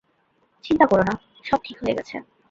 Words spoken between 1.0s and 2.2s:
না সব ঠিক হয়ে গেছে।